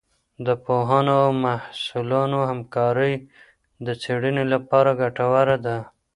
د 0.45 0.47
پوهانو 0.65 1.13
او 1.25 1.31
محصلانو 1.45 2.39
همکارۍ 2.49 3.13
د 3.85 3.87
څېړنې 4.01 4.43
لپاره 4.53 4.91
ګټوره 5.01 5.57
ده. 5.65 5.77